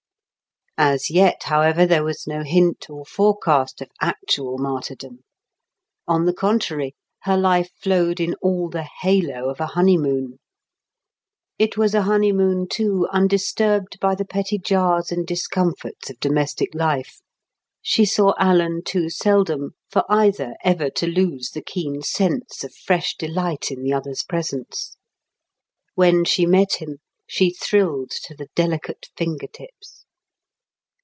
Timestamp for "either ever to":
20.09-21.05